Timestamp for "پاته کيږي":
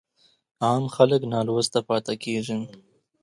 1.87-2.59